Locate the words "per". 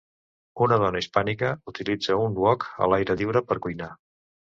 3.53-3.59